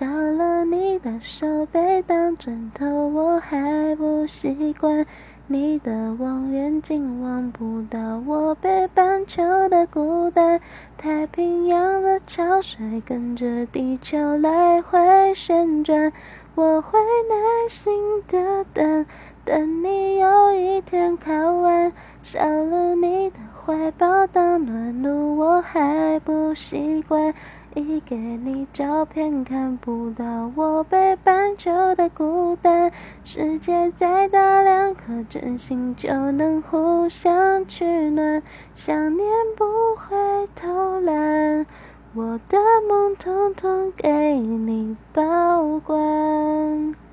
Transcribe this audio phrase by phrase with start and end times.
[0.00, 5.04] 少了你的手背当枕头，我还不习惯。
[5.46, 10.58] 你的望远镜望不到我北半球的孤单，
[10.96, 16.10] 太平洋的潮水跟着地球来回旋转，
[16.54, 16.98] 我会
[17.28, 17.92] 耐心
[18.26, 19.04] 的等，
[19.44, 21.79] 等你有一天靠岸。
[22.22, 27.34] 少了你的怀抱当暖炉，我还不习惯。
[27.74, 32.90] 一给你照片，看不到我北半球的孤单。
[33.22, 38.42] 世界再大，两颗真心就能互相取暖。
[38.74, 39.24] 想念
[39.56, 41.64] 不会偷懒，
[42.12, 46.96] 我的梦统统给你保管。